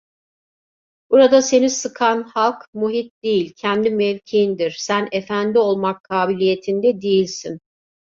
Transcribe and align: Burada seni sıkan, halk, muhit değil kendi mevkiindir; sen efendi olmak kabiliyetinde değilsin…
Burada 1.11 1.41
seni 1.41 1.69
sıkan, 1.69 2.23
halk, 2.23 2.65
muhit 2.73 3.13
değil 3.23 3.53
kendi 3.57 3.89
mevkiindir; 3.89 4.75
sen 4.79 5.09
efendi 5.11 5.59
olmak 5.59 6.03
kabiliyetinde 6.03 7.01
değilsin… 7.01 7.59